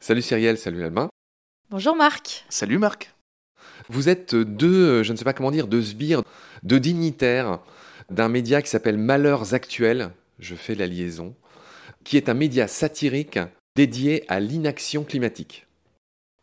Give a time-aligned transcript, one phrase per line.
[0.00, 1.08] Salut Cyrielle, salut Albin.
[1.68, 2.44] Bonjour Marc.
[2.48, 3.12] Salut Marc.
[3.88, 6.22] Vous êtes deux, je ne sais pas comment dire, deux sbires,
[6.62, 7.58] deux dignitaires
[8.08, 11.34] d'un média qui s'appelle Malheurs Actuels, je fais la liaison,
[12.04, 13.40] qui est un média satirique
[13.74, 15.65] dédié à l'inaction climatique.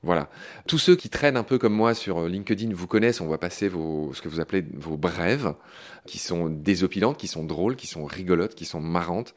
[0.04, 0.30] Voilà.
[0.68, 3.70] Tous ceux qui traînent un peu comme moi sur LinkedIn vous connaissent, on va passer
[3.70, 5.54] vos, ce que vous appelez vos brèves,
[6.06, 9.34] qui sont désopilantes, qui sont drôles, qui sont rigolotes, qui sont marrantes.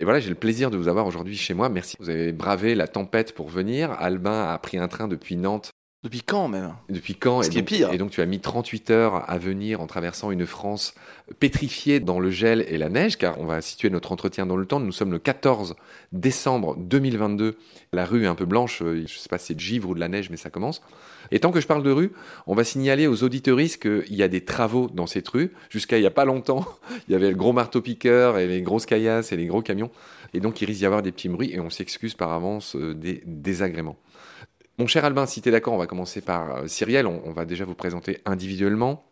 [0.00, 1.68] Et voilà, j'ai le plaisir de vous avoir aujourd'hui chez moi.
[1.68, 1.96] Merci.
[2.00, 3.92] Vous avez bravé la tempête pour venir.
[3.92, 5.72] Albin a pris un train depuis Nantes
[6.06, 6.74] depuis quand même?
[6.88, 7.42] Depuis quand?
[7.42, 7.92] Ce et qui est donc, pire.
[7.92, 10.94] Et donc tu as mis 38 heures à venir en traversant une France
[11.40, 14.66] pétrifiée dans le gel et la neige, car on va situer notre entretien dans le
[14.66, 14.78] temps.
[14.78, 15.74] Nous sommes le 14
[16.12, 17.58] décembre 2022.
[17.92, 19.88] La rue est un peu blanche, euh, je ne sais pas si c'est de givre
[19.90, 20.82] ou de la neige, mais ça commence.
[21.32, 22.12] Et tant que je parle de rue,
[22.46, 25.52] on va signaler aux auditeuristes qu'il y a des travaux dans cette rue.
[25.70, 26.64] Jusqu'à il n'y a pas longtemps,
[27.08, 29.90] il y avait le gros marteau-piqueur et les grosses caillasses et les gros camions.
[30.34, 32.94] Et donc il risque d'y avoir des petits bruits et on s'excuse par avance euh,
[32.94, 33.96] des désagréments.
[34.78, 37.06] Mon cher Albin, si tu es d'accord, on va commencer par euh, Cyrielle.
[37.06, 39.04] On, on va déjà vous présenter individuellement.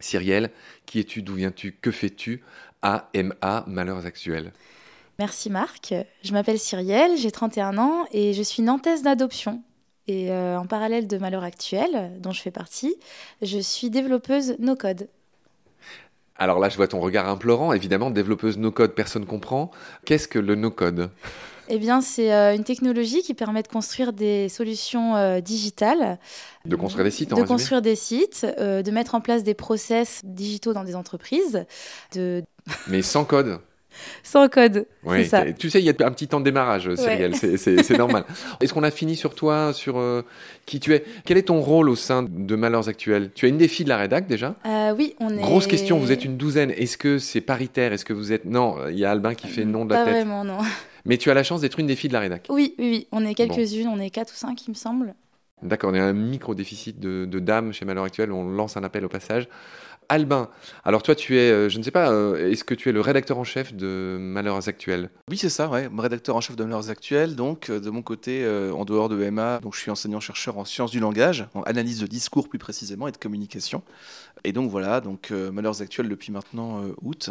[0.00, 0.50] Cyrielle,
[0.86, 2.42] qui es-tu, d'où viens-tu, que fais-tu
[2.80, 4.52] AMA, Malheurs Actuels?
[5.18, 5.94] Merci Marc.
[6.22, 9.62] Je m'appelle Cyrielle, j'ai 31 ans et je suis nantaise d'adoption.
[10.08, 12.96] Et euh, en parallèle de Malheur Actuel, dont je fais partie,
[13.40, 15.08] je suis développeuse no-code.
[16.36, 17.72] Alors là, je vois ton regard implorant.
[17.72, 19.70] Évidemment, développeuse no-code, personne comprend.
[20.04, 21.10] Qu'est-ce que le no-code?
[21.68, 26.18] Eh bien, c'est euh, une technologie qui permet de construire des solutions euh, digitales.
[26.64, 29.42] De construire des sites, en De résumé construire des sites, euh, de mettre en place
[29.42, 31.64] des process digitaux dans des entreprises,
[32.14, 32.42] de...
[32.88, 33.58] Mais sans code.
[34.22, 34.86] sans code.
[35.04, 35.44] Oui, ça.
[35.52, 38.24] tu sais, il y a un petit temps de démarrage, Cyrielle, c'est- normal.
[38.60, 40.22] Est-ce qu'on a fini sur toi, sur euh,
[40.66, 41.04] qui tu es?
[41.24, 43.30] Quel est ton rôle au sein de Malheurs Actuels?
[43.34, 44.54] Tu es une des filles de la rédac déjà?
[44.66, 45.40] Euh, oui, on est...
[45.40, 46.70] Grosse question, vous êtes une douzaine.
[46.70, 47.92] Est-ce que c'est paritaire?
[47.92, 48.44] Est-ce que vous êtes...
[48.44, 50.14] Non, il y a Albin qui fait nom de la Pas tête.
[50.14, 50.58] vraiment, non.
[51.04, 52.46] Mais tu as la chance d'être une des filles de la rédac.
[52.48, 53.08] Oui, oui, oui.
[53.12, 55.14] On est quelques-unes, on est quatre ou cinq, il me semble.
[55.62, 59.04] D'accord, on a un micro-déficit de, de dames chez Malheur Actuel, on lance un appel
[59.04, 59.48] au passage.
[60.08, 60.50] Albin,
[60.84, 63.00] alors toi tu es, euh, je ne sais pas, euh, est-ce que tu es le
[63.00, 65.88] rédacteur en chef de Malheurs Actuels Oui, c'est ça, ouais.
[65.96, 67.36] rédacteur en chef de Malheurs Actuels.
[67.36, 70.64] Donc, euh, de mon côté, euh, en dehors de EMA, donc je suis enseignant-chercheur en
[70.64, 73.82] sciences du langage, en analyse de discours plus précisément et de communication.
[74.44, 77.30] Et donc voilà, donc euh, Malheurs Actuels depuis maintenant euh, août.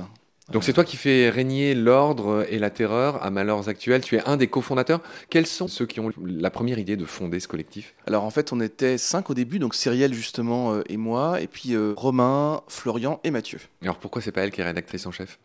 [0.50, 4.28] Donc c'est toi qui fais régner l'ordre et la terreur à Malheurs Actuels, tu es
[4.28, 5.02] un des cofondateurs.
[5.30, 7.94] Quels sont ceux qui ont eu la première idée de fonder ce collectif?
[8.08, 11.48] Alors en fait, on était cinq au début, donc Cyrielle justement euh, et moi, et
[11.48, 13.60] puis euh, Romain, Florian et Mathieu.
[13.82, 15.40] Alors pourquoi c'est pas elle qui est rédactrice en chef?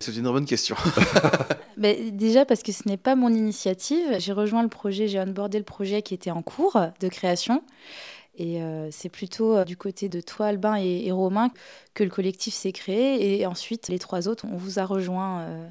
[0.00, 0.76] C'est une bonne question.
[1.76, 4.18] Mais déjà parce que ce n'est pas mon initiative.
[4.18, 7.62] J'ai rejoint le projet, j'ai onboardé le projet qui était en cours de création.
[8.36, 11.50] Et euh, c'est plutôt euh, du côté de toi, Albin et, et Romain,
[11.94, 13.38] que le collectif s'est créé.
[13.40, 15.40] Et ensuite, les trois autres, on vous a rejoint.
[15.42, 15.68] euh,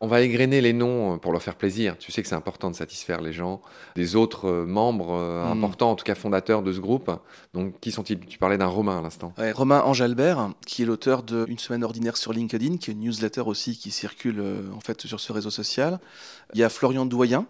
[0.00, 1.96] On va égrener les noms pour leur faire plaisir.
[1.98, 3.60] Tu sais que c'est important de satisfaire les gens.
[3.96, 5.52] Des autres membres Mm.
[5.52, 7.10] importants, en tout cas fondateurs de ce groupe.
[7.54, 8.20] Donc qui sont-ils?
[8.20, 9.32] Tu parlais d'un Romain à l'instant.
[9.38, 13.00] Ouais, Romain Angelbert, qui est l'auteur de Une semaine ordinaire sur LinkedIn, qui est une
[13.00, 15.98] newsletter aussi qui circule euh, en fait sur ce réseau social.
[16.54, 17.46] Il y a Florian Doyen,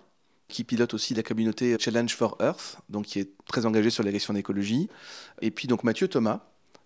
[0.48, 4.10] qui pilote aussi la communauté Challenge for Earth, donc qui est très engagé sur la
[4.12, 4.88] question d'écologie.
[5.42, 6.41] Et puis donc Mathieu Thomas.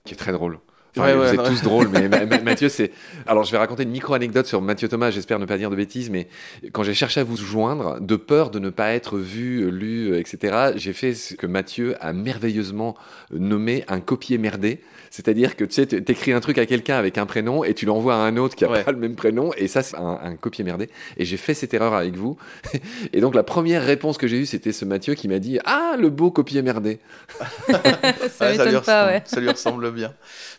[0.04, 0.58] qui est très drôle.
[0.94, 2.90] Enfin, Ouais, vous ouais, êtes tous drôles, mais Ma- Ma- Mathieu, c'est.
[3.26, 6.10] Alors, je vais raconter une micro-anecdote sur Mathieu Thomas, j'espère ne pas dire de bêtises,
[6.10, 6.28] mais
[6.72, 10.72] quand j'ai cherché à vous joindre, de peur de ne pas être vu, lu, etc.,
[10.76, 12.94] j'ai fait ce que Mathieu a merveilleusement
[13.30, 14.82] nommé un copier merdé.
[15.14, 17.84] C'est-à-dire que tu sais, tu écris un truc à quelqu'un avec un prénom et tu
[17.84, 18.82] l'envoies à un autre qui a Ouais.
[18.82, 20.88] pas le même prénom, et ça, c'est un, un copier merdé.
[21.18, 22.38] Et j'ai fait cette erreur avec vous.
[23.12, 25.96] Et donc, la première réponse que j'ai eue, c'était ce Mathieu qui m'a dit Ah,
[25.98, 26.98] le beau copier merdé.
[27.68, 27.80] ça
[28.46, 29.22] Ouais, m'étonne lui pas, ressemble, ouais.
[29.26, 30.14] ça lui ressemble bien.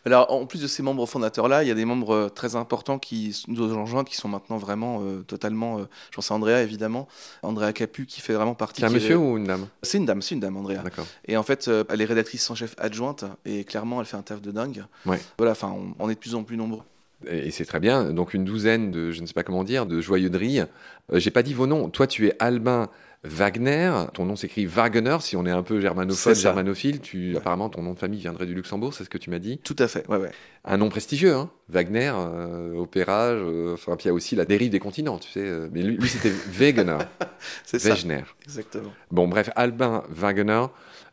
[0.05, 2.99] Alors, en plus de ces membres fondateurs-là, il y a des membres euh, très importants
[2.99, 5.79] qui nous ont rejoints, qui sont maintenant vraiment euh, totalement.
[5.79, 7.07] euh, je pense à Andrea, évidemment.
[7.41, 8.81] Andrea Capu, qui fait vraiment partie.
[8.81, 9.67] C'est un est- monsieur ou une dame?
[9.81, 10.77] C'est une dame, c'est une dame, Andrea.
[10.83, 11.07] D'accord.
[11.27, 14.21] Et en fait, euh, elle est rédactrice en chef adjointe et clairement, elle fait un
[14.21, 14.83] taf de dingue.
[15.07, 15.19] Ouais.
[15.39, 16.83] Voilà, enfin, on, on est de plus en plus nombreux.
[17.27, 18.11] Et et c'est très bien.
[18.11, 20.67] Donc une douzaine de, je ne sais pas comment dire, de joyeux de rire.
[21.11, 21.89] Euh, J'ai pas dit vos noms.
[21.89, 22.89] Toi, tu es Albin
[23.23, 23.91] Wagner.
[24.13, 25.15] Ton nom s'écrit Wagner.
[25.21, 28.53] Si on est un peu germanophone, germanophile, tu, apparemment, ton nom de famille viendrait du
[28.53, 29.59] Luxembourg, c'est ce que tu m'as dit.
[29.63, 30.31] Tout à fait, ouais, ouais.
[30.65, 33.27] Un nom prestigieux, hein Wagner, euh, opéra.
[33.27, 35.39] euh, Enfin, puis il y a aussi la dérive des continents, tu sais.
[35.41, 36.97] euh, Mais lui, lui, c'était Wegener.
[37.63, 38.23] C'est ça, Wegener.
[38.43, 38.91] exactement.
[39.11, 40.65] Bon, bref, Albin Wagner.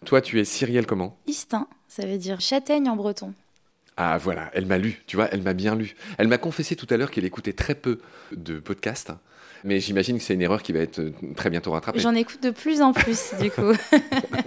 [0.05, 1.17] Toi, tu es Cyrielle comment?
[1.29, 3.35] Istin, ça veut dire châtaigne en breton.
[3.97, 5.97] Ah voilà, elle m'a lu, tu vois, elle m'a bien lu.
[6.17, 7.99] Elle m'a confessé tout à l'heure qu'elle écoutait très peu
[8.33, 9.13] de podcasts,
[9.65, 11.99] mais j'imagine que c'est une erreur qui va être euh, très bientôt rattrapée.
[11.99, 13.73] J'en écoute de plus en plus, du coup.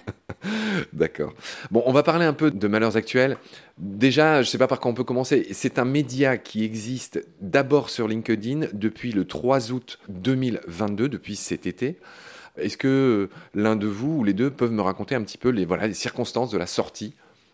[0.93, 1.33] D'accord.
[1.69, 3.37] Bon, on va parler un peu de Malheurs Actuels.
[3.77, 5.47] Déjà, je ne sais pas par quoi on peut commencer.
[5.51, 11.67] C'est un média qui existe d'abord sur LinkedIn depuis le 3 août 2022, depuis cet
[11.67, 11.99] été.
[12.57, 15.65] Est-ce que l'un de vous ou les deux peuvent me raconter un petit peu les,
[15.65, 17.13] voilà, les circonstances de la sortie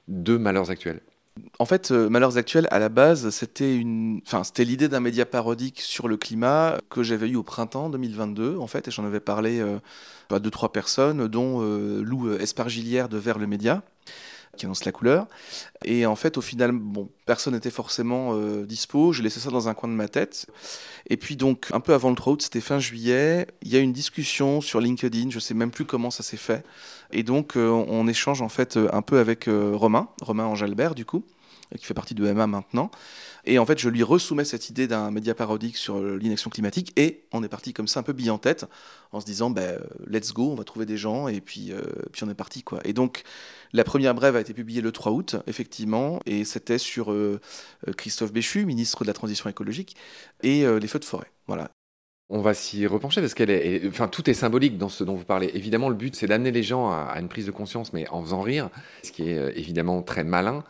[0.10, 1.02] de Malheurs Actuels.
[1.58, 5.80] En fait, euh, Malheurs Actuels, à la base, c'était une, enfin, l'idée d'un média parodique
[5.80, 9.60] sur le climat que j'avais eu au printemps 2022, en fait, et j'en avais parlé
[9.60, 9.80] euh,
[10.32, 13.84] à deux trois personnes, dont euh, Lou Espargilière de Vers le Média
[14.58, 15.28] qui annonce la couleur.
[15.86, 19.14] Et en fait, au final, bon, personne n'était forcément euh, dispo.
[19.14, 20.48] Je laissais ça dans un coin de ma tête.
[21.10, 23.48] Et puis donc, un peu avant le 3 c'était fin juillet.
[23.62, 25.30] Il y a une discussion sur LinkedIn.
[25.30, 26.66] Je sais même plus comment ça s'est fait.
[27.12, 31.06] Et donc, euh, on échange en fait un peu avec euh, Romain, Romain Angelbert du
[31.06, 31.24] coup,
[31.78, 32.92] qui fait partie de MA maintenant.
[33.46, 37.24] Et en fait, je lui resoumets cette idée d'un média parodique sur l'inaction climatique et
[37.32, 38.66] on est parti comme ça un peu bille en tête
[39.12, 41.72] en se disant ben, let's go, on va trouver des gens et puis,
[42.12, 42.80] puis on est parti quoi.
[42.84, 43.24] Et donc
[43.72, 47.40] la première brève a été publiée le 3 août, effectivement, et c'était sur euh,
[47.88, 49.96] euh, Christophe Béchu, ministre de la Transition écologique,
[50.42, 51.32] et euh, les feux de forêt.
[51.48, 51.70] Voilà.
[52.32, 55.26] On va s'y repencher parce qu'elle est, enfin, tout est symbolique dans ce dont vous
[55.26, 55.50] parlez.
[55.56, 58.42] Évidemment, le but, c'est d'amener les gens à, une prise de conscience, mais en faisant
[58.42, 58.70] rire,
[59.04, 60.64] ce qui est évidemment très malin.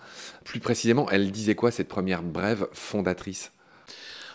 [0.46, 3.52] Plus précisément, elle disait quoi cette première brève fondatrice?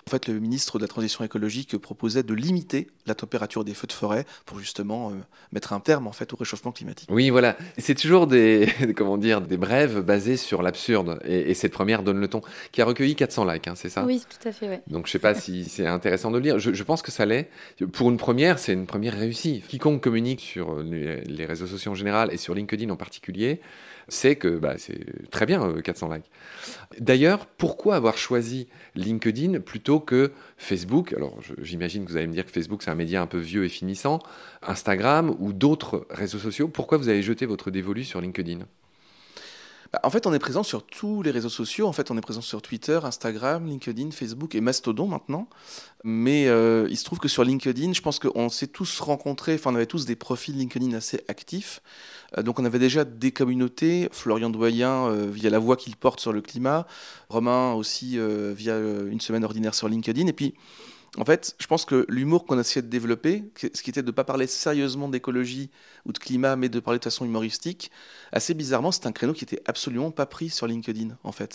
[0.07, 3.87] En fait, le ministre de la Transition écologique proposait de limiter la température des feux
[3.87, 5.15] de forêt pour justement euh,
[5.53, 7.09] mettre un terme en fait au réchauffement climatique.
[7.11, 7.57] Oui, voilà.
[7.79, 12.29] C'est toujours des comment dire des brèves basées sur l'absurde et, cette première donne le
[12.29, 12.43] ton
[12.73, 14.05] qui a recueilli 400 likes, hein, c'est ça?
[14.05, 14.69] Oui, tout à fait.
[14.69, 14.83] Ouais.
[14.89, 16.59] Donc je sais pas si c'est intéressant de le lire.
[16.59, 17.49] Je, pense que ça l'est.
[17.93, 19.63] Pour une première, c'est une première réussie.
[19.69, 23.61] Quiconque communique sur les réseaux sociaux en général et sur LinkedIn en particulier
[24.09, 26.31] c'est que bah, c'est très bien 400 euh, likes.
[26.99, 31.13] D'ailleurs, pourquoi avoir choisi LinkedIn plutôt que Facebook?
[31.13, 33.65] Alors, j'imagine que vous allez me dire que Facebook, c'est un média un peu vieux
[33.65, 34.21] et finissant.
[34.63, 36.69] Instagram ou d'autres réseaux sociaux.
[36.69, 38.61] Pourquoi vous avez jeté votre dévolu sur LinkedIn?
[40.03, 41.87] En fait, on est présent sur tous les réseaux sociaux.
[41.87, 45.49] En fait, on est présent sur Twitter, Instagram, LinkedIn, Facebook et Mastodon maintenant.
[46.05, 49.73] Mais euh, il se trouve que sur LinkedIn, je pense qu'on s'est tous rencontrés, enfin,
[49.73, 51.83] on avait tous des profils LinkedIn assez actifs.
[52.37, 54.09] Euh, donc, on avait déjà des communautés.
[54.13, 56.87] Florian Doyen, euh, via la voix qu'il porte sur le climat.
[57.29, 60.27] Romain aussi, via une semaine ordinaire sur LinkedIn.
[60.27, 60.55] Et puis,
[61.17, 64.09] en fait, je pense que l'humour qu'on a essayé de développer, ce qui était de
[64.09, 65.71] ne pas parler sérieusement d'écologie
[66.07, 67.91] ou de climat, mais de parler de façon humoristique,
[68.33, 71.55] assez bizarrement, c'est un créneau qui était absolument pas pris sur LinkedIn, en fait.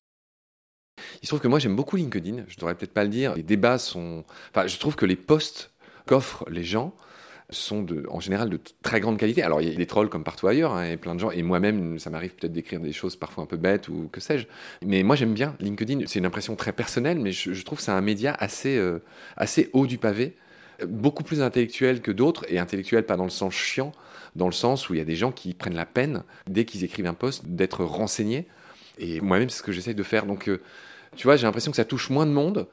[1.22, 3.36] Il se trouve que moi j'aime beaucoup LinkedIn, je ne devrais peut-être pas le dire.
[3.36, 4.24] Les débats sont.
[4.52, 5.72] Enfin, je trouve que les posts
[6.06, 6.96] qu'offrent les gens
[7.50, 9.42] sont en général de très grande qualité.
[9.42, 11.42] Alors, il y a des trolls comme partout ailleurs, hein, et plein de gens, et
[11.42, 14.46] moi-même, ça m'arrive peut-être d'écrire des choses parfois un peu bêtes ou que sais-je.
[14.86, 16.01] Mais moi, j'aime bien LinkedIn.
[16.07, 19.00] C'est une impression très personnelle, mais je, trouve que c'est un média assez, euh,
[19.38, 20.36] assez haut du pavé,
[20.88, 23.92] beaucoup plus intellectuel que d'autres, et intellectuel pas dans le sens chiant,
[24.36, 26.84] dans le sens où il y a des gens qui prennent la peine, dès qu'ils
[26.84, 28.48] écrivent un post, d'être renseignés.
[29.00, 30.25] Et moi-même, c'est ce que j'essaye de faire.
[30.25, 30.62] Donc, euh,
[31.16, 32.68] tu vois, j'ai l'impression que ça touche moins de monde,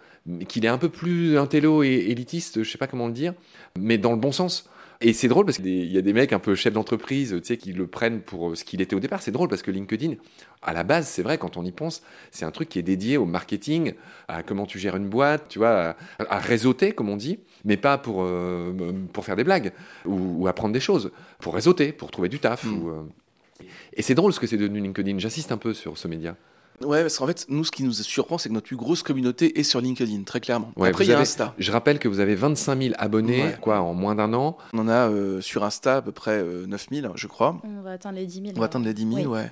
[0.49, 3.35] qu'il est un peu plus intello et élitiste, je sais pas comment le dire,
[3.79, 4.69] mais dans le bon sens.
[5.00, 7.56] Et c'est drôle parce qu'il y a des mecs un peu chefs d'entreprise, tu sais,
[7.59, 9.21] qui le prennent pour euh, ce qu'il était au départ.
[9.21, 10.15] C'est drôle parce que LinkedIn,
[10.62, 13.19] à la base, c'est vrai, quand on y pense, c'est un truc qui est dédié
[13.19, 13.93] au marketing,
[14.29, 17.99] à comment tu gères une boîte, tu vois, à, réseauter, comme on dit, mais pas
[17.99, 18.73] pour, euh,
[19.12, 19.73] pour faire des blagues
[20.06, 21.11] ou, apprendre des choses,
[21.41, 22.65] pour réseauter, pour trouver du taf.
[22.65, 22.89] Hmm.
[22.89, 23.65] Euh.
[23.93, 25.19] Et c'est drôle ce que c'est devenu LinkedIn.
[25.19, 26.37] J'assiste un peu sur ce média.
[26.82, 29.58] Ouais, parce qu'en fait, nous, ce qui nous surprend, c'est que notre plus grosse communauté
[29.58, 30.72] est sur LinkedIn, très clairement.
[30.81, 31.55] Après, il y a Insta.
[31.58, 34.56] Je rappelle que vous avez 25 000 abonnés, quoi, en moins d'un an.
[34.72, 37.60] On en a euh, sur Insta à peu près 9 euh, 000, je crois.
[37.65, 38.53] On va atteindre les 10 000.
[38.56, 39.51] On va atteindre les 10 000, ouais.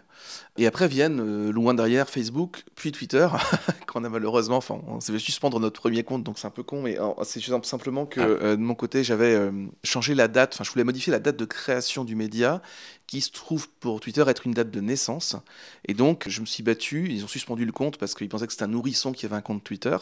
[0.56, 3.26] Et après viennent, euh, loin derrière, Facebook, puis Twitter,
[3.88, 6.62] qu'on a malheureusement, enfin, on s'est fait suspendre notre premier compte, donc c'est un peu
[6.62, 8.56] con, mais c'est simplement que ah.
[8.56, 9.50] de mon côté, j'avais
[9.82, 12.62] changé la date, enfin, je voulais modifier la date de création du média,
[13.06, 15.36] qui se trouve pour Twitter être une date de naissance.
[15.86, 18.52] Et donc, je me suis battu, ils ont suspendu le compte parce qu'ils pensaient que
[18.52, 19.96] c'était un nourrisson qui avait un compte Twitter.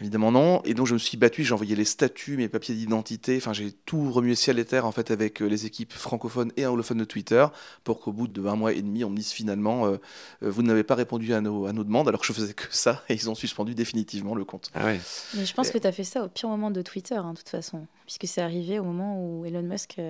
[0.00, 0.62] Évidemment non.
[0.64, 3.72] Et donc je me suis battu, j'ai envoyé les statuts, mes papiers d'identité, enfin j'ai
[3.72, 7.04] tout remué ciel et terre en fait avec euh, les équipes francophones et anglophones de
[7.04, 7.44] Twitter
[7.84, 9.96] pour qu'au bout de un mois et demi on me dise finalement euh,
[10.42, 12.66] euh, vous n'avez pas répondu à nos, à nos demandes alors que je faisais que
[12.70, 14.70] ça et ils ont suspendu définitivement le compte.
[14.74, 15.00] Ah ouais.
[15.34, 17.38] Mais je pense que tu as fait ça au pire moment de Twitter hein, de
[17.38, 20.00] toute façon puisque c'est arrivé au moment où Elon Musk...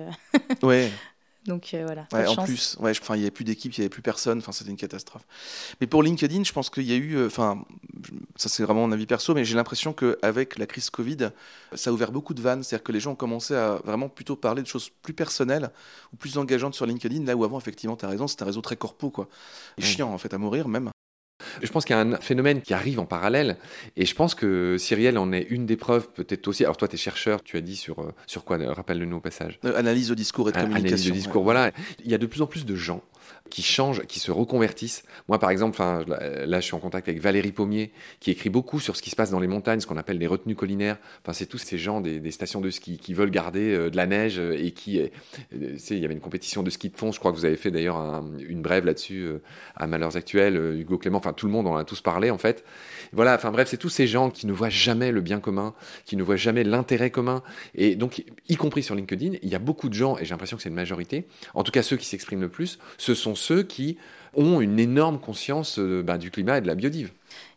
[0.63, 0.91] ouais.
[1.49, 2.29] Donc euh, voilà.
[2.29, 4.51] en plus, ouais, enfin, il n'y avait plus d'équipe, il n'y avait plus personne, enfin,
[4.51, 5.23] c'était une catastrophe.
[5.81, 7.65] Mais pour LinkedIn, je pense qu'il y a eu, euh, enfin,
[8.35, 11.31] ça c'est vraiment mon avis perso, mais j'ai l'impression qu'avec la crise Covid,
[11.73, 14.35] ça a ouvert beaucoup de vannes, c'est-à-dire que les gens ont commencé à vraiment plutôt
[14.35, 15.71] parler de choses plus personnelles
[16.13, 18.61] ou plus engageantes sur LinkedIn, là où avant, effectivement, tu as raison, c'était un réseau
[18.61, 19.27] très corpo, quoi.
[19.79, 20.91] Et chiant, en fait, à mourir même.
[21.61, 23.57] Je pense qu'il y a un phénomène qui arrive en parallèle,
[23.95, 26.63] et je pense que Cyrielle en est une des preuves, peut-être aussi.
[26.63, 29.59] Alors toi, tu es chercheur, tu as dit sur, euh, sur quoi Rappelle-le-nous au passage.
[29.65, 30.87] Euh, analyse de discours et de communication.
[30.87, 31.71] Analyse de discours, voilà.
[32.03, 33.01] Il y a de plus en plus de gens
[33.49, 35.03] qui changent, qui se reconvertissent.
[35.27, 38.95] Moi, par exemple, là, je suis en contact avec Valérie Pommier, qui écrit beaucoup sur
[38.95, 40.97] ce qui se passe dans les montagnes, ce qu'on appelle les retenues collinaires.
[41.23, 44.05] Enfin, c'est tous ces gens des, stations de ski qui veulent garder euh, de la
[44.05, 45.07] neige et qui, euh,
[45.51, 47.11] il y avait une compétition de ski de fond.
[47.11, 47.97] Je crois que vous avez fait d'ailleurs
[48.39, 49.41] une brève là-dessus euh,
[49.75, 51.17] à Malheurs Actuels, Hugo Clément.
[51.17, 52.63] Enfin, tout le monde en a tous parlé en fait.
[53.11, 53.35] Voilà.
[53.35, 55.73] Enfin bref, c'est tous ces gens qui ne voient jamais le bien commun,
[56.05, 57.43] qui ne voient jamais l'intérêt commun.
[57.75, 60.57] Et donc, y compris sur LinkedIn, il y a beaucoup de gens, et j'ai l'impression
[60.57, 61.25] que c'est une majorité.
[61.53, 63.97] En tout cas, ceux qui s'expriment le plus, ce sont ceux qui
[64.35, 67.11] ont une énorme conscience euh, bah, du climat et de la biodive.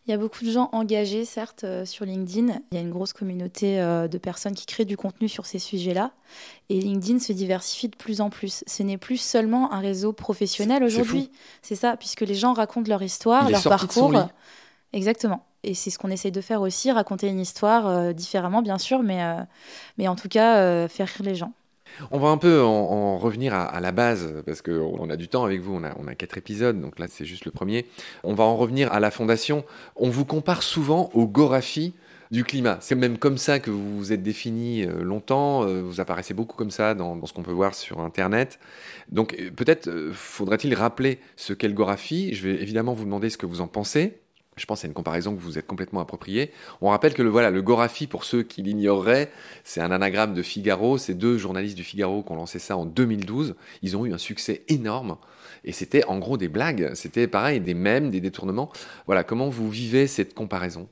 [0.05, 2.59] Il y a beaucoup de gens engagés, certes, euh, sur LinkedIn.
[2.71, 5.59] Il y a une grosse communauté euh, de personnes qui créent du contenu sur ces
[5.59, 6.11] sujets-là.
[6.69, 8.63] Et LinkedIn se diversifie de plus en plus.
[8.67, 11.31] Ce n'est plus seulement un réseau professionnel aujourd'hui.
[11.61, 14.13] C'est ça, puisque les gens racontent leur histoire, leur parcours.
[14.91, 15.45] Exactement.
[15.63, 19.23] Et c'est ce qu'on essaye de faire aussi, raconter une histoire différemment, bien sûr, mais,
[19.97, 21.53] mais en tout cas, faire rire les gens.
[22.11, 25.61] On va un peu en, revenir à, la base, parce qu'on a du temps avec
[25.61, 27.85] vous, on a, quatre épisodes, donc là c'est juste le premier.
[28.23, 29.63] On va en revenir à la fondation.
[29.95, 31.93] On vous compare souvent au Gorafi
[32.31, 32.77] du climat.
[32.81, 36.57] C'est même comme ça que vous vous êtes défini euh, longtemps, euh, vous apparaissez beaucoup
[36.57, 38.59] comme ça dans, ce qu'on peut voir sur Internet.
[39.11, 42.33] Donc euh, peut-être faudrait-il rappeler ce qu'est le Gorafi.
[42.33, 44.22] Je vais évidemment vous demander ce que vous en pensez.
[44.55, 46.51] Je pense à une comparaison que vous êtes complètement appropriée.
[46.81, 49.31] On rappelle que le, voilà, le Gorafi, pour ceux qui l'ignoreraient,
[49.63, 50.97] c'est un anagramme de Figaro.
[50.97, 53.55] C'est deux journalistes du Figaro qui ont lancé ça en 2012.
[53.81, 55.17] Ils ont eu un succès énorme.
[55.65, 56.91] Et c'était en gros des blagues.
[56.93, 58.71] C'était pareil, des mèmes, des détournements.
[59.05, 60.87] Voilà, comment vous vivez cette comparaison?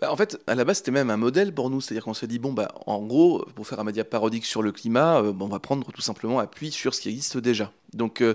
[0.00, 1.80] Bah, en fait, à la base, c'était même un modèle pour nous.
[1.80, 4.70] C'est-à-dire qu'on s'est dit, bon, bah, en gros, pour faire un média parodique sur le
[4.70, 7.72] climat, euh, on va prendre tout simplement appui sur ce qui existe déjà.
[7.92, 8.34] Donc, euh,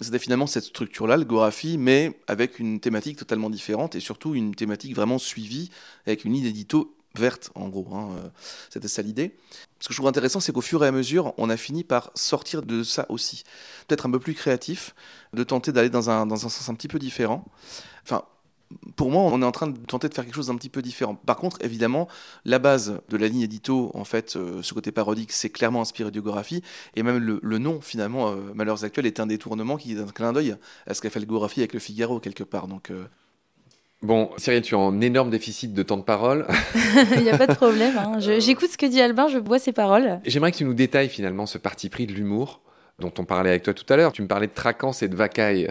[0.00, 4.54] c'était finalement cette structure-là, le Gorafi, mais avec une thématique totalement différente et surtout une
[4.54, 5.70] thématique vraiment suivie,
[6.06, 7.88] avec une ligne édito verte, en gros.
[7.92, 8.28] Hein, euh,
[8.70, 9.36] c'était ça l'idée.
[9.80, 12.12] Ce que je trouve intéressant, c'est qu'au fur et à mesure, on a fini par
[12.14, 13.42] sortir de ça aussi.
[13.88, 14.94] Peut-être un peu plus créatif,
[15.32, 17.44] de tenter d'aller dans un, dans un sens un petit peu différent.
[18.04, 18.22] Enfin,
[18.96, 20.82] pour moi, on est en train de tenter de faire quelque chose d'un petit peu
[20.82, 21.14] différent.
[21.14, 22.08] Par contre, évidemment,
[22.44, 26.10] la base de la ligne édito, en fait, euh, ce côté parodique, c'est clairement inspiré
[26.10, 26.62] d'Iogographie.
[26.94, 30.32] Et même le, nom, finalement, euh, Malheurs Actuels, est un détournement qui est un clin
[30.32, 32.68] d'œil à ce qu'a fait le Gographie avec le Figaro, quelque part.
[32.68, 32.90] Donc.
[32.90, 33.06] Euh,
[34.02, 36.46] bon, Cyril, tu es en énorme déficit de temps de parole.
[37.16, 37.96] Il n'y a pas de problème.
[37.98, 38.18] Hein.
[38.20, 40.20] J'écoute ce que dit Albin, je bois ses paroles.
[40.24, 42.60] J'aimerais que tu nous détailles finalement ce parti pris de l'humour
[43.00, 44.12] dont on parlait avec toi tout à l'heure.
[44.12, 45.68] Tu me parlais de traquance et de vacaille.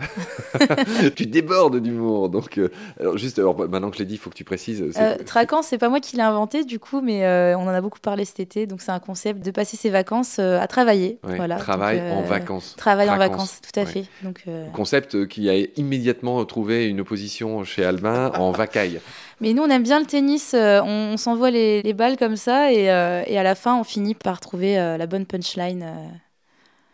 [1.15, 2.29] tu débordes d'humour.
[2.29, 2.69] Donc, euh,
[2.99, 4.83] alors juste, alors, maintenant que je l'ai dit, il faut que tu précises.
[4.99, 7.81] Euh, traquance, c'est pas moi qui l'ai inventé, du coup, mais euh, on en a
[7.81, 8.65] beaucoup parlé cet été.
[8.65, 11.19] Donc, c'est un concept de passer ses vacances à travailler.
[11.23, 11.55] voilà.
[11.57, 12.75] Travail en vacances.
[12.77, 14.05] Travail en vacances, tout à fait.
[14.23, 14.43] Donc,
[14.73, 18.99] Concept qui a immédiatement trouvé une opposition chez Albin en vacaille.
[19.41, 20.53] Mais nous, on aime bien le tennis.
[20.55, 24.75] on, s'envoie les, balles comme ça et, et, à la fin, on finit par trouver
[24.75, 25.85] la bonne punchline.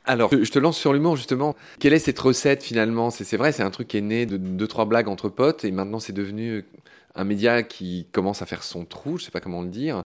[0.08, 1.56] Alors, je te lance sur l'humour justement.
[1.80, 3.10] Quelle est cette recette finalement?
[3.10, 5.72] C'est vrai, c'est un truc qui est né de deux trois blagues entre potes et
[5.72, 6.64] maintenant c'est devenu
[7.16, 9.18] un média qui commence à faire son trou.
[9.18, 10.02] Je sais pas comment le dire.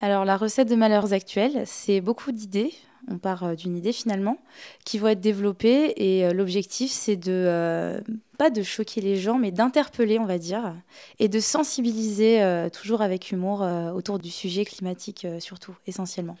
[0.00, 2.72] Alors la recette de Malheurs Actuels, c'est beaucoup d'idées.
[3.08, 4.38] On part euh, d'une idée finalement
[4.84, 8.00] qui vont être développées et euh, l'objectif c'est de euh,
[8.36, 10.74] pas de choquer les gens mais d'interpeller on va dire
[11.20, 16.36] et de sensibiliser toujours avec humour autour du sujet climatique surtout essentiellement.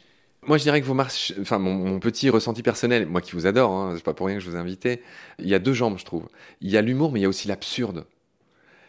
[0.46, 3.72] Moi, je dirais que vos marches, enfin, mon, petit ressenti personnel, moi qui vous adore,
[3.72, 5.02] hein, c'est pas pour rien que je vous ai invité,
[5.40, 6.28] il y a deux jambes, je trouve.
[6.60, 8.04] Il y a l'humour, mais il y a aussi l'absurde.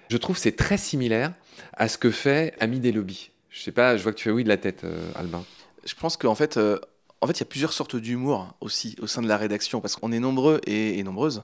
[0.10, 1.34] Je trouve c'est très similaire
[1.74, 3.32] à ce que fait Ami des lobbies.
[3.50, 5.44] Je sais pas, je vois que tu fais oui de la tête, euh, Albin.
[5.84, 6.80] Je pense qu'en fait, euh,
[7.20, 9.96] en fait, il y a plusieurs sortes d'humour aussi au sein de la rédaction, parce
[9.96, 11.42] qu'on est nombreux et, nombreuses.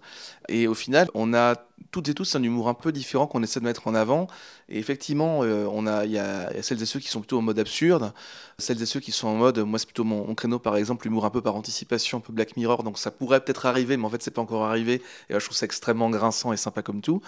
[0.47, 1.55] Et au final, on a
[1.91, 4.27] toutes et tous un humour un peu différent qu'on essaie de mettre en avant.
[4.69, 7.41] Et effectivement, euh, on a, il y, a celles et ceux qui sont plutôt en
[7.41, 8.13] mode absurde,
[8.59, 11.25] celles et ceux qui sont en mode, moi c'est plutôt mon, créneau par exemple, l'humour
[11.25, 14.09] un peu par anticipation, un peu Black Mirror, donc ça pourrait peut-être arriver, mais en
[14.09, 15.01] fait c'est pas encore arrivé.
[15.29, 17.21] Et là, je trouve ça extrêmement grinçant et sympa comme tout.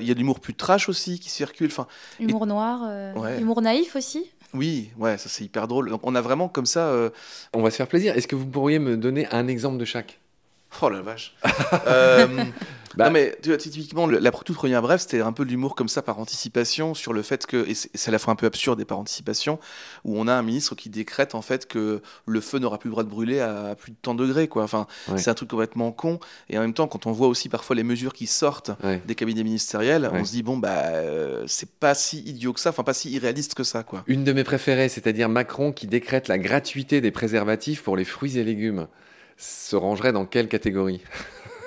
[0.00, 1.68] Il y a de l'humour plus trash aussi qui circule.
[1.68, 1.86] Enfin,
[2.18, 4.28] humour noir, euh, humour naïf aussi.
[4.54, 5.96] Oui, ouais, ça c'est hyper drôle.
[6.02, 6.86] On a vraiment comme ça.
[6.88, 7.10] Euh,
[7.54, 8.16] on va se faire plaisir.
[8.16, 10.18] Est-ce que vous pourriez me donner un exemple de chaque?
[10.80, 11.34] Oh la vache.
[11.86, 12.44] euh,
[12.96, 15.74] bah, non, mais tu vois, typiquement, la toute première bref, c'était un peu de l'humour
[15.74, 18.46] comme ça par anticipation sur le fait que, et c'est à la fois un peu
[18.46, 19.58] absurde et par anticipation,
[20.04, 22.92] où on a un ministre qui décrète en fait que le feu n'aura plus le
[22.92, 24.64] droit de brûler à plus de tant degrés, quoi.
[24.64, 26.18] Enfin, c'est un truc complètement con.
[26.48, 28.72] Et en même temps, quand on voit aussi parfois les mesures qui sortent
[29.06, 32.70] des cabinets ministériels, on se dit, bon, bah, euh, c'est pas si idiot que ça,
[32.70, 34.04] enfin, pas si irréaliste que ça, quoi.
[34.06, 38.38] Une de mes préférées, c'est-à-dire Macron qui décrète la gratuité des préservatifs pour les fruits
[38.38, 38.86] et légumes
[39.36, 41.02] se rangerait dans quelle catégorie?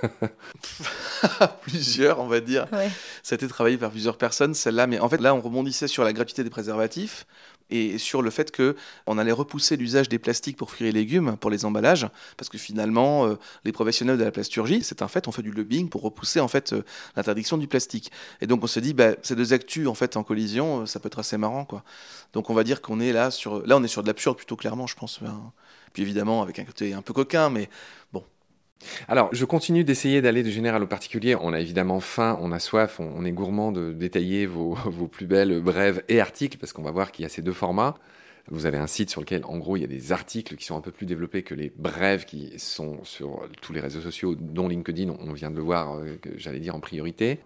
[1.62, 2.68] Plusieurs, on va dire.
[2.72, 2.90] Ouais.
[3.24, 4.88] Ça a été travaillé par plusieurs personnes, celle-là.
[4.88, 7.26] Mais en fait, là, on rebondissait sur la gratuité des préservatifs
[7.70, 8.76] et sur le fait que
[9.08, 12.08] on allait repousser l'usage des plastiques pour fruits et légumes, pour les emballages,
[12.38, 15.52] parce que finalement, euh, les professionnels de la plasturgie, c'est un fait, on fait du
[15.52, 16.84] lobbying pour repousser en fait euh,
[17.16, 18.12] l'interdiction du plastique.
[18.42, 21.00] Et donc on se dit, bah, ces deux actus en fait en collision, euh, ça
[21.00, 21.84] peut être assez marrant, quoi.
[22.34, 24.56] Donc on va dire qu'on est là sur, là on est sur de l'absurde plutôt
[24.56, 25.20] clairement, je pense.
[25.22, 25.52] Ben,
[25.94, 27.70] Puis évidemment avec un côté un peu coquin, mais
[28.14, 28.24] bon,
[29.08, 31.36] Alors, je continue d'essayer d'aller du général au particulier.
[31.36, 35.26] On a évidemment faim, on a soif, on, est gourmand de détailler vos, vos plus
[35.26, 37.96] belles brèves et articles, parce qu'on va voir qu'il y a ces deux formats.
[38.48, 40.78] Vous avez un site sur lequel, en gros, il y a des articles qui sont
[40.78, 44.68] un peu plus développés que les brèves qui sont sur tous les réseaux sociaux, dont
[44.68, 47.40] LinkedIn, on vient de le voir, euh, j'allais dire en priorité.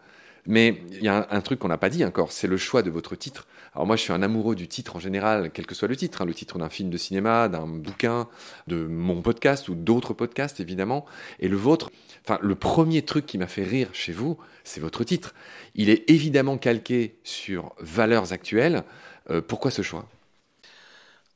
[0.50, 2.82] Mais il y a un, un truc qu'on n'a pas dit encore, c'est le choix
[2.82, 3.46] de votre titre.
[3.76, 6.24] Alors moi, je suis un amoureux du titre en général, quel que soit le titre,
[6.24, 8.28] hein, le titre d'un film de cinéma, d'un bouquin,
[8.66, 11.06] de mon podcast ou d'autres podcasts, évidemment.
[11.40, 11.92] Et le vôtre,
[12.26, 15.36] enfin, le premier truc qui m'a fait rire chez vous, c'est votre titre.
[15.76, 18.84] Il est évidemment calqué sur valeurs actuelles.
[19.30, 20.08] Euh, pourquoi ce choix?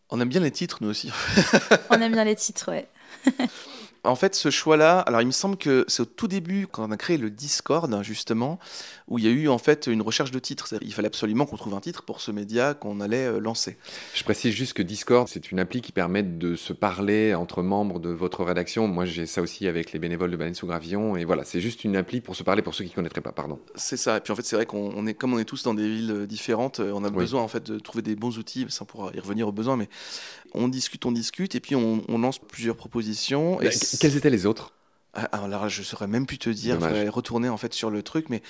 [0.10, 1.12] On aime bien les titres nous aussi.
[1.92, 2.88] On aime bien les titres, ouais.
[4.06, 6.92] En fait, ce choix-là, alors il me semble que c'est au tout début, quand on
[6.92, 8.60] a créé le Discord, justement,
[9.08, 10.74] où il y a eu en fait une recherche de titres.
[10.82, 13.78] Il fallait absolument qu'on trouve un titre pour ce média qu'on allait euh, lancer.
[14.14, 18.00] Je précise juste que Discord, c'est une appli qui permet de se parler entre membres
[18.00, 18.88] de votre rédaction.
[18.90, 21.16] Moi, j'ai ça aussi avec les bénévoles de Baleine sous Gravillon.
[21.16, 23.32] Et voilà, c'est juste une appli pour se parler pour ceux qui ne connaîtraient pas,
[23.32, 23.60] pardon.
[23.76, 24.18] C'est ça.
[24.18, 25.88] Et puis en fait, c'est vrai qu'on on est, comme on est tous dans des
[25.88, 27.16] villes euh, différentes, euh, on a Oui.
[27.16, 29.88] besoin en fait de trouver des bons outils, sans pouvoir y revenir aux besoins, mais
[30.54, 33.62] on discute, on discute, et puis on, on lance plusieurs propositions.
[33.62, 34.74] Et Euh, qu- Quels étaient les autres?
[35.16, 38.02] Ah, Alors là, je saurais même plus te dire, faudrait retourner en fait sur le
[38.02, 38.42] truc, mais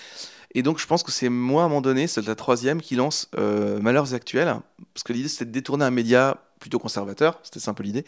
[0.55, 2.95] et donc je pense que c'est moi à un moment donné, c'est la troisième qui
[2.95, 4.55] lance euh, Malheurs actuels,
[4.93, 8.05] parce que l'idée c'était de détourner un média plutôt conservateur, c'était ça un peu l'idée,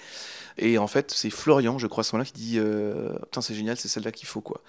[0.57, 3.53] et en fait c'est Florian, je crois, à ce moment-là qui dit euh, putain c'est
[3.53, 4.61] génial, c'est celle-là qu'il faut quoi.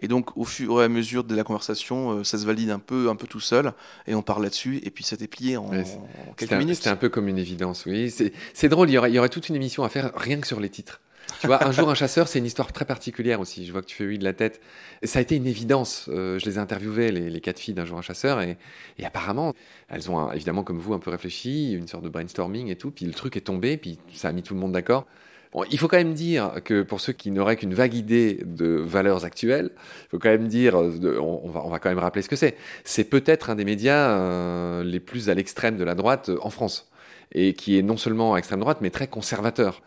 [0.00, 2.78] Et donc au fur et à mesure de la conversation, euh, ça se valide un
[2.78, 3.72] peu, un peu tout seul,
[4.06, 6.76] et on parle là-dessus, et puis ça t'est plié en, Ouais, c'est- en quelques minutes.
[6.76, 8.10] c'était un peu comme une évidence, oui.
[8.10, 10.38] C'est c'est drôle, il y, aurait, il y aurait toute une émission à faire rien
[10.40, 11.00] que sur les titres.
[11.42, 13.66] Tu vois, un jour un chasseur, c'est une histoire très particulière aussi.
[13.66, 14.60] Je vois que tu fais oui de la tête.
[15.02, 16.08] Ça a été une évidence.
[16.08, 18.56] Euh, je les ai interviewées, les, quatre filles d'un jour un chasseur, et,
[18.98, 19.52] et apparemment,
[19.88, 22.92] elles ont évidemment, comme vous, un peu réfléchi, une sorte de brainstorming et tout.
[22.92, 25.04] Puis le truc est tombé, puis ça a mis tout le monde d'accord.
[25.52, 28.66] Bon, il faut quand même dire que pour ceux qui n'auraient qu'une vague idée de
[28.66, 32.22] valeurs actuelles, il faut quand même dire, euh, on va, on va quand même rappeler
[32.22, 32.56] ce que c'est.
[32.84, 36.48] C'est peut-être un des médias euh, les plus à l'extrême de la droite euh, en
[36.48, 36.90] France,
[37.32, 39.82] et qui est non seulement à extrême droite, mais très conservateur.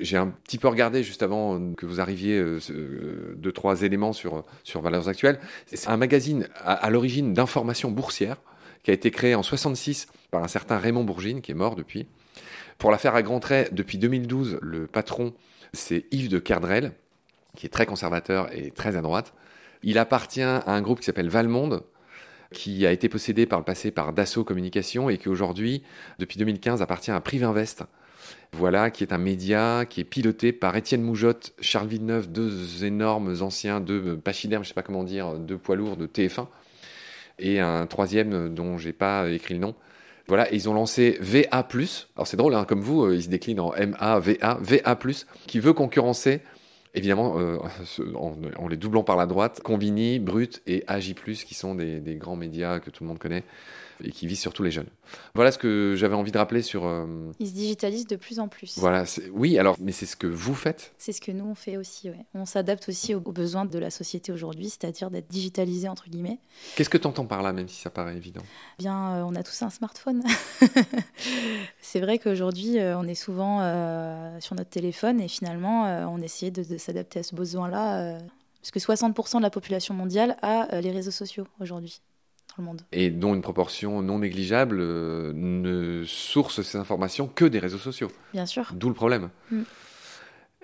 [0.00, 3.82] J'ai un petit peu regardé juste avant euh, que vous arriviez euh, euh, deux trois
[3.82, 5.40] éléments sur valeurs actuelles.
[5.66, 8.36] C'est un magazine à, l'origine d'information boursière
[8.82, 12.06] qui a été créé en 66 par un certain Raymond Bourgine qui est mort depuis.
[12.78, 15.34] Pour la faire à grands traits, depuis 2012, le patron
[15.72, 16.92] c'est Yves de Kerdrel
[17.56, 19.34] qui est très conservateur et très à droite.
[19.82, 21.82] Il appartient à un groupe qui s'appelle Valmonde
[22.52, 25.82] qui a été possédé par le passé par Dassault Communication et qui aujourd'hui,
[26.18, 27.84] depuis 2015, appartient à Privinvest.
[28.52, 33.36] Voilà, qui est un média qui est piloté par Étienne Moujotte, Charles Villeneuve, deux énormes
[33.40, 36.46] anciens, deux pachydermes, je sais pas comment dire, deux poids lourds de TF1,
[37.38, 39.74] et un troisième dont j'ai pas écrit le nom.
[40.28, 41.46] Voilà, ils ont lancé VA+.
[41.50, 44.98] Alors c'est drôle, hein, comme vous, euh, ils se déclinent en MA, VA, VA+,
[45.46, 46.40] qui veut concurrencer,
[46.94, 47.58] évidemment, euh,
[48.14, 52.80] en, les doublant par la droite, Combini, Brut et AJ+, qui sont des grands médias
[52.80, 53.44] que tout le monde connaît
[54.02, 54.88] et qui visent surtout les jeunes.
[55.34, 56.86] Voilà ce que j'avais envie de rappeler sur...
[56.86, 57.06] euh,
[57.38, 58.78] Ils se digitalisent de plus en plus.
[58.78, 60.92] voilà, oui, alors, mais c'est ce que vous faites.
[60.98, 62.10] C'est ce que nous on fait aussi.
[62.10, 62.24] Ouais.
[62.34, 66.38] On s'adapte aussi aux, aux besoins de la société aujourd'hui, c'est-à-dire d'être digitalisé entre guillemets.
[66.76, 68.42] Qu'est-ce que tu entends par là, même si ça paraît évident?
[68.78, 70.22] Bien, euh, on a tous un smartphone.
[71.80, 73.58] c'est vrai qu'aujourd'hui, euh, on est souvent
[74.40, 78.18] sur notre téléphone et finalement, on essayait de, de s'adapter à ce besoin-là.
[78.60, 82.00] parce que 60% de la population mondiale a les réseaux sociaux aujourd'hui
[82.48, 82.82] dans le monde.
[82.92, 88.10] Et dont une proportion non négligeable euh, ne source ces informations que des réseaux sociaux.
[88.32, 88.70] Bien sûr.
[88.74, 89.30] D'où le problème.
[89.50, 89.62] Mm.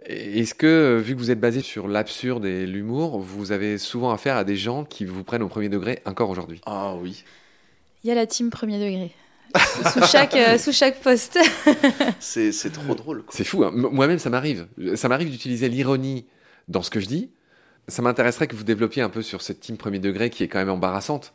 [0.06, 4.36] Est-ce que, vu que vous êtes basé sur l'absurde et l'humour, vous avez souvent affaire
[4.36, 6.60] à des gens qui vous prennent au premier degré encore aujourd'hui?
[6.66, 7.24] Ah oui,
[8.02, 9.12] Il y a la team premier degré.
[9.92, 11.38] sous, chaque, euh, sous chaque poste.
[12.18, 13.22] c'est c'est trop drôle.
[13.22, 13.32] quoi.
[13.32, 13.70] C'est fou, hein.
[13.72, 14.66] Moi-même ça m'arrive.
[14.96, 16.26] Ça m'arrive d'utiliser l'ironie
[16.66, 17.30] dans ce que je dis.
[17.86, 20.58] Ça m'intéresserait que vous développiez un peu sur cette team premier degré qui est quand
[20.58, 21.34] même embarrassante.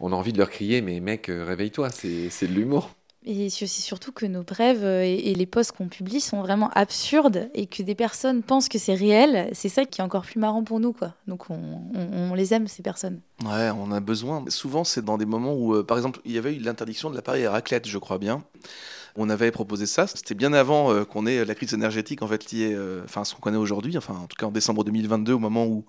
[0.00, 2.90] On a envie de leur crier, mais mec, euh, réveille-toi, c'est c'est de l'humour.
[3.28, 6.70] Et c'est surtout que nos brèves euh, et, et les posts qu'on publie sont vraiment
[6.74, 9.50] absurdes et que des personnes pensent que c'est réel.
[9.52, 11.14] C'est ça qui est encore plus marrant pour nous, quoi.
[11.26, 11.56] Donc on,
[11.94, 13.20] on- on les aime, ces personnes.
[13.44, 14.44] Ouais, on a besoin.
[14.48, 17.16] Souvent, c'est dans des moments où, euh, par exemple, il y avait eu l'interdiction de
[17.16, 18.44] l'appareil à raclette, je crois bien.
[19.16, 20.06] On avait proposé ça.
[20.06, 23.34] C'était bien avant euh, qu'on ait la crise énergétique en fait liée, euh, enfin ce
[23.34, 25.84] qu'on connaît aujourd'hui, enfin en tout cas en décembre 2022, au moment où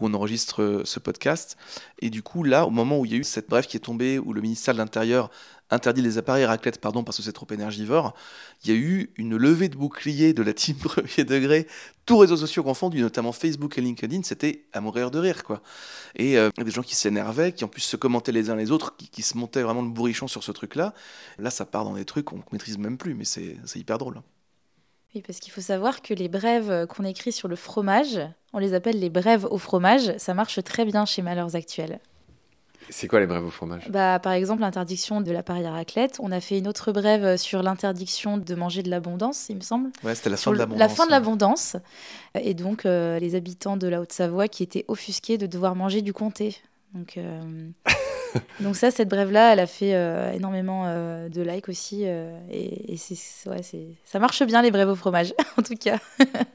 [0.00, 1.56] où on enregistre ce podcast.
[2.00, 3.80] Et du coup, là, au moment où il y a eu cette brève qui est
[3.80, 5.30] tombée, où le ministère de l'Intérieur
[5.72, 8.14] interdit les appareils raclette pardon, parce que c'est trop énergivore,
[8.64, 11.66] il y a eu une levée de bouclier de la team premier degré,
[12.04, 15.44] tous réseaux sociaux confondus, notamment Facebook et LinkedIn, c'était à mourir de rire.
[15.44, 15.62] quoi.
[16.16, 18.96] Et euh, des gens qui s'énervaient, qui en plus se commentaient les uns les autres,
[18.96, 20.94] qui, se montaient vraiment le bourrichon sur ce truc-là.
[21.38, 24.20] Là, ça part dans des trucs qu'on ne maîtrise même plus, mais c'est hyper drôle.
[25.14, 28.18] Oui, parce qu'il faut savoir que les brèves qu'on écrit sur le fromage,
[28.52, 32.00] on les appelle les brèves au fromage, ça marche très bien chez Malheurs Actuels.
[32.90, 33.88] C'est quoi les brèves au fromage?
[33.90, 36.18] Bah, Par exemple, l'interdiction de l'appareil à raclette.
[36.20, 39.90] On a fait une autre brève sur l'interdiction de manger de l'abondance, il me semble.
[40.04, 40.80] Ouais, c'était la fin de l'abondance.
[40.80, 41.76] La fin de l'abondance.
[42.34, 46.12] Et donc, euh, les habitants de la Haute-Savoie qui étaient offusqués de devoir manger du
[46.12, 46.56] comté.
[46.94, 47.40] Donc, euh,
[48.60, 52.04] donc ça, cette brève-là, elle a fait euh, énormément de likes aussi.
[52.04, 53.62] et, c'est, ouais,
[54.04, 55.98] ça marche bien, les brèves au fromage, en tout cas.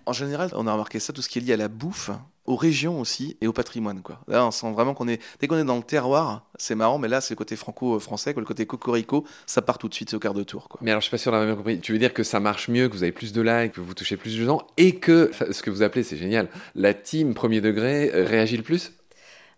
[0.06, 2.12] en général, on a remarqué ça, tout ce qui est lié à la bouffe
[2.48, 4.02] aux régions aussi et au patrimoine.
[4.02, 4.20] Quoi.
[4.28, 5.22] Là, on sent vraiment qu'on est.
[5.40, 8.46] Dès qu'on est dans le terroir, c'est marrant, mais là, c'est le côté franco-français, le
[8.46, 10.70] côté cocorico, ça part tout de suite au quart de tour.
[10.70, 10.80] Quoi.
[10.82, 11.80] Mais alors, je suis pas sûr d'avoir bien compris.
[11.80, 13.94] Tu veux dire que ça marche mieux, que vous avez plus de likes, que vous
[13.94, 17.62] touchez plus de gens, et que ce que vous appelez, c'est génial, la team premier
[17.62, 18.94] degré euh, réagit le plus?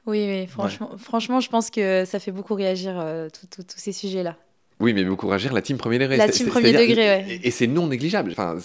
[0.06, 4.36] Oui, oui franchement, franchement, je pense que ça fait beaucoup réagir euh, tous ces sujets-là.
[4.80, 6.16] Oui, mais beaucoup réagir la team premier degré.
[6.16, 7.40] La team premier degré, oui.
[7.44, 8.32] Et, c'est non négligeable.
[8.32, 8.58] Enfin,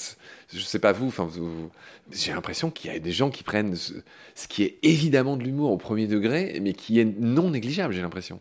[0.53, 1.29] je sais pas vous, enfin,
[2.12, 3.92] j'ai l'impression qu'il y a des gens qui prennent ce,
[4.48, 8.40] qui est évidemment de l'humour au premier degré, mais qui est non négligeable, j'ai l'impression.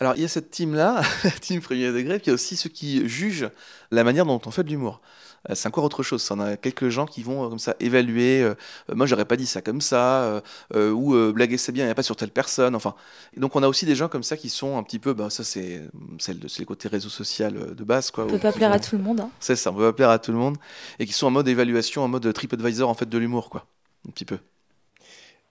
[0.00, 2.56] Alors, il y a cette team-là, la team premier degré, puis il y a aussi
[2.56, 3.50] ceux qui jugent
[3.90, 5.02] la manière dont on fait de l'humour.
[5.48, 6.26] Euh, c'est encore autre chose.
[6.30, 8.42] On a quelques gens qui vont euh, comme ça évaluer.
[8.42, 8.54] Euh,
[8.94, 10.42] moi, j'aurais pas dit ça comme ça,
[10.74, 12.74] ou blaguer c'est bien, il n'y a pas sur telle personne.
[12.74, 12.94] Enfin,
[13.36, 15.12] donc on a aussi des gens comme ça qui sont un petit peu.
[15.12, 15.82] Bah, ça, c'est
[16.18, 18.24] c'est le côté réseau social de base, quoi.
[18.24, 19.20] On peut pas plaire à tout le monde.
[19.20, 19.30] Hein.
[19.38, 20.56] C'est ça, on peut pas plaire à tout le monde,
[20.98, 23.66] et qui sont en mode évaluation, en mode TripAdvisor en fait de l'humour, quoi,
[24.08, 24.38] un petit peu.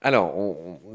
[0.02, 0.34] Alors,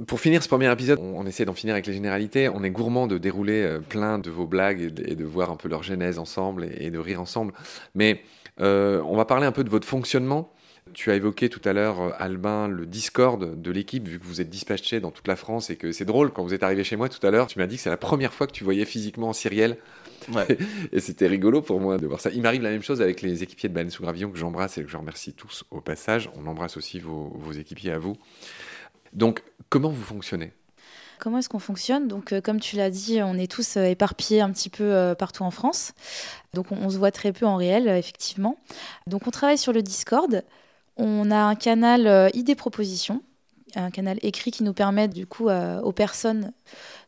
[0.07, 2.49] pour finir ce premier épisode, on, essaie d'en finir avec les généralités.
[2.49, 5.83] On est gourmand de dérouler plein de vos blagues et de, voir un peu leur
[5.83, 7.53] genèse ensemble et de rire ensemble.
[7.93, 8.23] Mais
[8.61, 10.51] euh, on va parler un peu de votre fonctionnement.
[10.93, 14.39] Tu as évoqué tout à l'heure, euh, Albin, le Discord de l'équipe, vu que vous
[14.39, 16.95] êtes dispatché dans toute la France et que c'est drôle, quand vous êtes arrivé chez
[16.95, 18.85] moi tout à l'heure, tu m'as dit que c'est la première fois que tu voyais
[18.85, 19.77] physiquement Cyriel.
[20.91, 22.29] et c'était rigolo pour moi de voir ça.
[22.31, 24.83] Il m'arrive la même chose avec les équipiers de Baleine sous Gravillon que j'embrasse et
[24.83, 26.29] que je remercie tous au passage.
[26.35, 28.15] On embrasse aussi vos équipiers à vous.
[29.15, 30.51] Donc, comment vous fonctionnez?
[31.19, 32.07] Comment est-ce qu'on fonctionne?
[32.07, 35.15] Donc, euh, comme tu l'as dit, on est tous euh, éparpillés un petit peu euh,
[35.15, 35.93] partout en France.
[36.53, 38.57] Donc, on, se voit très peu en réel, effectivement.
[39.07, 40.43] Donc, on travaille sur le Discord.
[40.97, 43.21] On a un canal idées propositions,
[43.75, 46.53] un canal écrit qui nous permet du coup aux personnes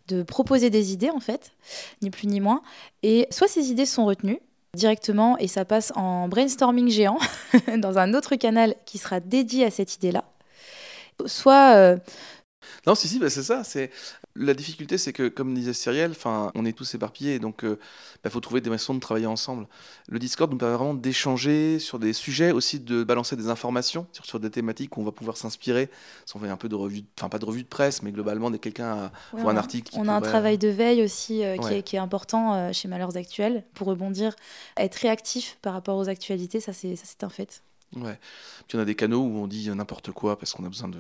[0.09, 1.53] de proposer des idées, en fait,
[2.01, 2.63] ni plus ni moins.
[3.01, 4.41] Et soit ces idées sont retenues,
[4.73, 7.17] directement et ça passe en brainstorming géant
[7.77, 10.25] dans un autre canal qui sera dédié à cette idée-là.
[11.25, 11.97] Soit
[12.85, 13.63] non, si, si, bah, c'est ça.
[13.63, 13.91] C'est
[14.35, 17.79] la difficulté, c'est que, comme disait Cyriel, enfin, on est tous éparpillés, donc il euh,
[18.23, 19.67] bah, faut trouver des façons de travailler ensemble.
[20.07, 24.39] Le Discord nous permet vraiment d'échanger sur des sujets, aussi de balancer des informations sur,
[24.39, 25.89] des thématiques où on va pouvoir s'inspirer.
[26.25, 28.51] Si on fait un peu de revue, enfin pas de revue de presse, mais globalement,
[28.51, 29.93] dès quelqu'un voit un article.
[29.97, 33.63] on a un travail de veille aussi euh, qui, est, important euh, chez Malheurs Actuels
[33.73, 34.35] pour rebondir,
[34.77, 37.63] être réactif par rapport aux actualités, ça c'est un fait.
[37.95, 38.19] Ouais.
[38.67, 40.99] Puis on a des canaux où on dit n'importe quoi parce qu'on a besoin de,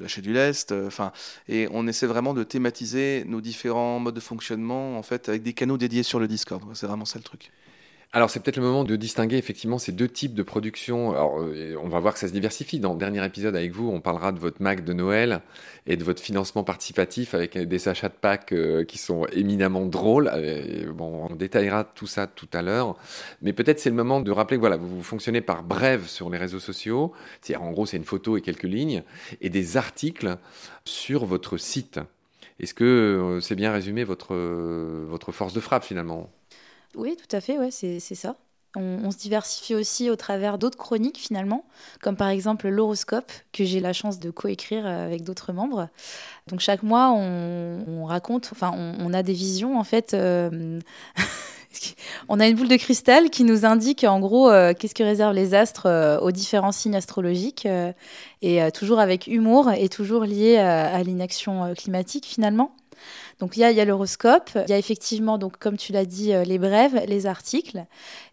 [0.00, 0.72] lâcher du lest.
[0.72, 1.12] Euh, enfin,
[1.48, 5.54] et on essaie vraiment de thématiser nos différents modes de fonctionnement en fait avec des
[5.54, 6.62] canaux dédiés sur le Discord.
[6.74, 7.50] C'est vraiment ça le truc.
[8.12, 11.10] Alors c'est peut-être le moment de distinguer effectivement ces deux types de production.
[11.10, 12.78] Alors euh, on va voir que ça se diversifie.
[12.78, 15.42] Dans le dernier épisode avec vous, on parlera de votre Mac de Noël
[15.86, 20.30] et de votre financement participatif avec des achats de packs euh, qui sont éminemment drôles.
[20.94, 22.96] bon, on détaillera tout ça tout à l'heure.
[23.42, 26.38] Mais peut-être c'est le moment de rappeler que voilà, vous fonctionnez par brève sur les
[26.38, 27.12] réseaux sociaux.
[27.42, 29.02] C'est-à-dire en gros c'est une photo et quelques lignes
[29.40, 30.38] et des articles
[30.84, 32.00] sur votre site.
[32.60, 36.30] Est-ce que euh, c'est bien résumé votre, votre force de frappe finalement?
[36.94, 38.36] Oui, tout à fait, ouais, c'est ça.
[38.78, 41.64] On, se diversifie aussi au travers d'autres chroniques finalement,
[42.02, 45.88] comme par exemple l'horoscope que j'ai la chance de coécrire euh, avec d'autres membres.
[46.48, 50.12] Donc chaque mois, on, raconte, enfin, on, a des visions en fait.
[50.12, 50.78] Euh,
[52.28, 55.34] on a une boule de cristal qui nous indique en gros euh, qu'est-ce que réservent
[55.34, 57.66] les astres aux différents signes astrologiques,
[58.42, 62.76] et toujours avec humour et toujours lié à l'inaction climatique finalement.
[63.38, 66.42] Donc il y a, l'horoscope, il y a effectivement, donc, comme tu l'as dit, euh,
[66.42, 67.84] les brèves, les articles,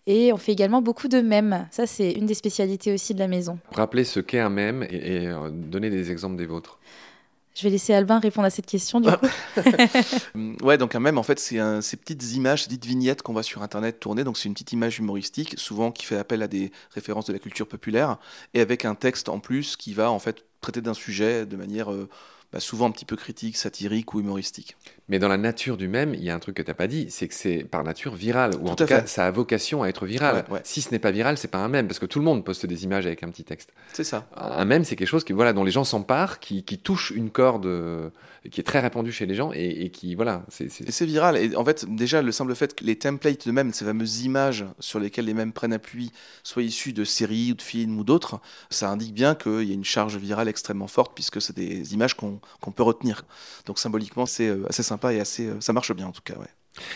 [0.07, 1.67] et on fait également beaucoup de mèmes.
[1.71, 3.59] Ça, c'est une des spécialités aussi de la maison.
[3.71, 6.79] Rappelez ce qu'est un mème et, euh, donner des exemples des vôtres.
[7.53, 9.27] Je vais laisser Albin répondre à cette question du coup.
[10.65, 13.43] ouais, donc un mème, en fait, c'est ces petites images, ces petites vignettes qu'on voit
[13.43, 14.23] sur Internet tourner.
[14.23, 17.37] Donc c'est une petite image humoristique, souvent qui fait appel à des références de la
[17.37, 18.17] culture populaire,
[18.55, 21.91] et avec un texte en plus qui va en fait traiter d'un sujet de manière
[22.53, 24.77] bah, souvent un petit peu critique, satirique ou humoristique.
[25.09, 26.87] Mais dans la nature du même, il y a un truc que tu n'as pas
[26.87, 29.87] dit, c'est que c'est par nature viral, ou en tout cas, ça a vocation à
[29.87, 30.45] être viral.
[30.63, 32.65] Si ce n'est pas viral, c'est pas un même, parce que tout le monde poste
[32.65, 33.71] des images avec un petit texte.
[33.91, 34.27] C'est ça.
[34.35, 37.31] Un même, c'est quelque chose qui, voilà, dont les gens s'emparent, qui, qui touche une
[37.31, 38.09] corde euh,
[38.51, 40.43] qui est très répandue chez les gens, et, qui, voilà.
[40.49, 41.37] c'est viral.
[41.37, 44.65] Et en fait, déjà, le simple fait que les templates de même, ces fameuses images
[44.79, 46.11] sur lesquelles les mêmes prennent appui,
[46.43, 48.39] soient issues de séries ou de films ou d'autres,
[48.69, 52.15] ça indique bien qu'il y a une charge virale extrêmement forte, puisque c'est des images
[52.15, 53.25] qu'on qu'on peut retenir.
[53.65, 56.35] Donc symboliquement, c'est euh, assez sympa et assez, euh, ça marche bien en tout cas.
[56.37, 56.47] Ouais.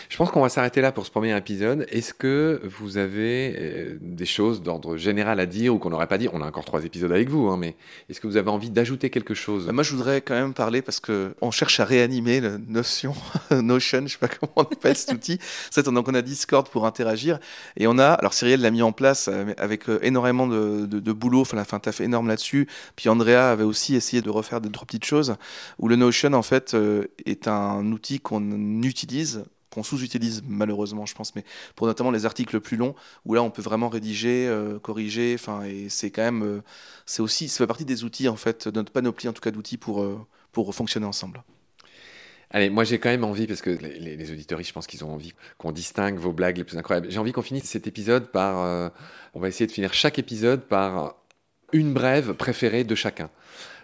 [0.09, 1.85] Je pense qu'on va s'arrêter là pour ce premier épisode.
[1.91, 6.17] Est-ce que vous avez euh, des choses d'ordre général à dire ou qu'on n'aurait pas
[6.17, 6.27] dit?
[6.33, 7.75] On a encore trois épisodes avec vous, hein, mais
[8.09, 9.67] est-ce que vous avez envie d'ajouter quelque chose?
[9.67, 13.13] Bah, Moi, je voudrais quand même parler parce que on cherche à réanimer la notion
[13.51, 15.39] Notion, je sais pas comment on appelle cet outil.
[15.85, 17.39] donc on a Discord pour interagir
[17.75, 21.11] et on a, alors Cyril l'a mis en place euh, avec euh, énormément de, de,
[21.11, 22.67] boulot, enfin fin taf énorme là-dessus.
[22.95, 25.35] Puis Andrea avait aussi essayé de refaire deux trois petites choses
[25.77, 26.75] où le Notion en fait
[27.25, 31.43] est un outil qu'on utilise qu'on sous-utilise malheureusement, je pense, mais
[31.75, 35.63] pour notamment les articles plus longs, où là on peut vraiment rédiger, euh, corriger, enfin,
[35.63, 36.61] et c'est quand même, euh,
[37.05, 39.51] c'est aussi, ça fait partie des outils en fait, de notre panoplie en tout cas
[39.51, 40.19] d'outils pour, euh,
[40.51, 41.43] pour fonctionner ensemble.
[42.49, 45.13] Allez, moi j'ai quand même envie, parce que les, les, auditeurs, je pense qu'ils ont
[45.13, 47.11] envie qu'on distingue vos blagues les plus incroyables.
[47.11, 48.91] J'ai envie qu'on finisse cet épisode par,
[49.33, 51.15] on va essayer de finir chaque épisode par
[51.73, 53.29] une brève préférée de chacun.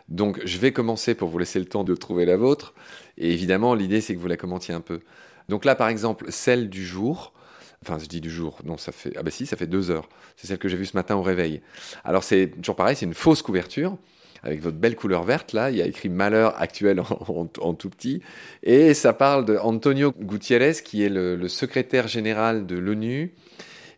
[0.10, 2.74] Donc je vais commencer pour vous laisser le temps de trouver la vôtre.
[3.18, 5.02] Et évidemment, l'idée c'est que vous la commentiez un peu.
[5.50, 7.34] Donc là, par exemple, celle du jour,
[7.82, 10.10] enfin je dis du jour, non, ça fait, ah bah si, ça fait deux heures.
[10.36, 11.62] C'est celle que j'ai vue ce matin au réveil.
[12.04, 13.98] Alors c'est toujours pareil, c'est une fausse couverture
[14.44, 17.00] avec votre belle couleur verte là, il y a écrit malheur actuel
[17.60, 18.22] en, tout petit,
[18.62, 23.34] et ça parle de Antonio Gutiérrez qui est le, secrétaire général de l'ONU,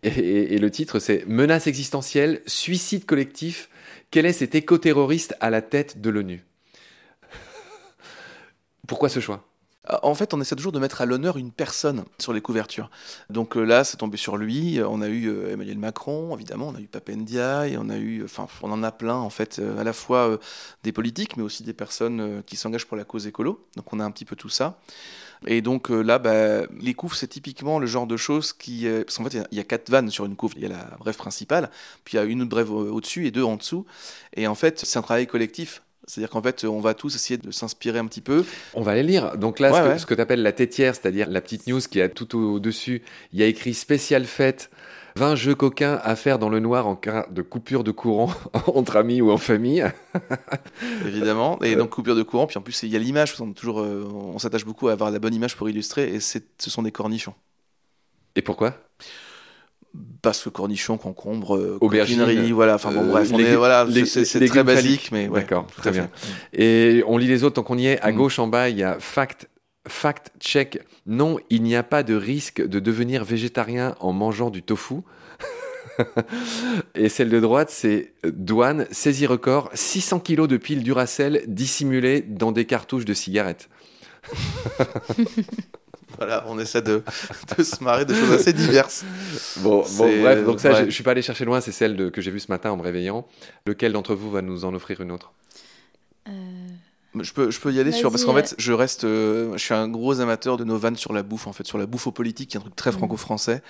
[0.03, 3.69] et, le titre c'est Menace existentielle, suicide collectif,
[4.11, 6.45] quel est cet éco-terroriste à la tête de l'ONU?
[8.87, 9.43] Pourquoi ce choix?
[9.87, 12.89] En fait, on essaie toujours de mettre à l'honneur une personne sur les couvertures.
[13.29, 14.79] Donc euh, là, c'est tombé sur lui.
[14.85, 18.25] On a eu euh, Emmanuel Macron, évidemment, on a eu Papendia, on a eu,
[18.61, 20.39] on en a plein en fait, euh, à la fois
[20.83, 23.65] des politiques, mais aussi des personnes qui s'engagent pour la cause écolo.
[23.75, 24.79] Donc on a un petit peu tout ça.
[25.47, 28.87] Et donc là, bah, les couves, c'est typiquement le genre de choses qui.
[29.05, 30.53] parce qu'en fait, il y, a quatre vannes sur une couve.
[30.55, 31.69] Il y a la brève principale,
[32.03, 33.85] puis il y a une autre brève au-dessus et deux en dessous.
[34.33, 35.83] Et en fait, c'est un travail collectif.
[36.07, 38.45] C'est-à-dire qu'en fait, on va tous essayer de s'inspirer un petit peu.
[38.73, 39.37] On va les lire.
[39.37, 42.37] Donc là, ce, que, tu appelles la têtière, c'est-à-dire la petite news qui a tout
[42.37, 43.01] au-dessus,
[43.33, 44.69] il y a écrit spécial fête,
[45.17, 48.31] 20 jeux coquins à faire dans le noir en cas de coupure de courant
[48.67, 49.85] entre amis ou en famille.
[51.05, 51.61] Évidemment.
[51.63, 54.03] Et donc coupure de courant, puis en plus, il y a l'image, on, toujours, euh,
[54.13, 57.33] on s'attache beaucoup à avoir la bonne image pour illustrer, et ce sont des cornichons.
[58.35, 58.75] Et pourquoi?
[60.21, 62.75] Parce que cornichons, concombre, euh, aubergine, voilà.
[62.75, 66.09] Enfin bon, euh, bref, on est, voilà, c'est très basique, mais d'accord, très bien.
[66.53, 67.99] Et on lit les autres tant qu'on y est.
[68.01, 68.15] À mm.
[68.15, 69.47] gauche en bas, il y a fact.
[69.87, 70.79] Fact check.
[71.05, 74.95] Non, il n'y a pas de risque de devenir végétarien en mangeant du tofu.
[76.95, 82.51] Et celle de droite, c'est douane, saisie record, 600 kilos de piles Duracell dissimulées dans
[82.51, 83.69] des cartouches de cigarettes.
[86.17, 87.03] Voilà, on essaie de,
[87.61, 89.03] se marrer de choses assez diverses.
[89.57, 92.31] Bon, bref, donc ça, je, ne suis pas allé chercher loin, c'est celle que j'ai
[92.31, 93.27] vue ce matin en me réveillant.
[93.67, 95.33] Lequel d'entre vous va nous en offrir une autre?
[97.23, 99.73] Je peux, je peux y aller sur parce qu'en fait, je reste, euh, je suis
[99.73, 102.11] un gros amateur de nos vannes sur la bouffe, en fait, sur la bouffe aux
[102.11, 102.97] politiques, qui est un truc très mm.
[102.97, 103.61] franco-français.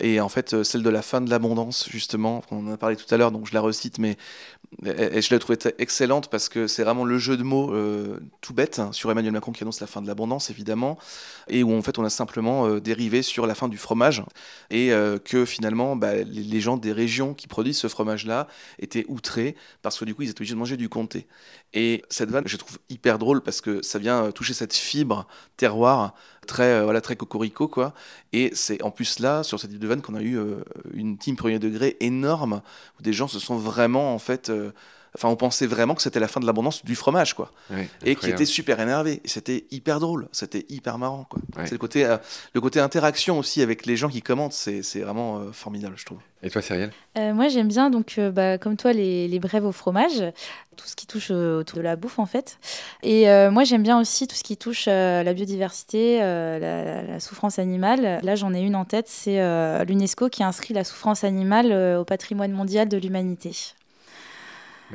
[0.00, 2.96] Et en fait, euh, celle de la fin de l'abondance, justement, on en a parlé
[2.96, 4.16] tout à l'heure, donc je la recite, mais
[4.84, 8.54] et, je l'ai trouvée excellente parce que c'est vraiment le jeu de mots euh, tout
[8.54, 10.96] bête hein, sur Emmanuel Macron qui annonce la fin de l'abondance, évidemment,
[11.48, 14.22] et où en fait on a simplement dérivé sur la fin du fromage
[14.70, 14.92] et
[15.24, 18.46] que finalement bah, les, les, gens des régions qui produisent ce fromage-là
[18.78, 21.26] étaient outrés parce que du coup ils étaient obligés de manger du comté.
[21.72, 25.26] Et cette vanne, je trouve hyper drôle parce que ça vient euh, toucher cette fibre
[25.56, 26.14] terroir
[26.46, 27.94] très euh, très cocorico quoi.
[28.32, 31.16] Et c'est en plus là sur cette type de vanne qu'on a eu euh, une
[31.16, 32.62] team premier degré énorme
[32.98, 34.52] où des gens se sont vraiment en fait
[35.16, 37.50] Enfin, on pensait vraiment que c'était la fin de l'abondance du fromage, quoi.
[38.04, 39.20] et qui était super énervé.
[39.24, 41.40] C'était hyper drôle, c'était hyper marrant, quoi.
[41.64, 42.16] C'est le côté, euh,
[42.54, 46.18] le côté interaction aussi avec les gens qui commentent, c'est vraiment euh, formidable, je trouve.
[46.42, 46.92] Et toi, Cyrielle?
[47.18, 50.22] Euh, Moi, j'aime bien, donc, bah, comme toi, les, les, brèves au fromage,
[50.76, 52.58] tout ce qui touche autour de la bouffe, en fait.
[53.02, 58.20] Et moi, j'aime bien aussi tout ce qui touche la biodiversité, la, la, souffrance animale.
[58.22, 59.38] Là, j'en ai une en tête, c'est
[59.84, 63.74] l'UNESCO qui inscrit la souffrance animale au patrimoine mondial de l'humanité.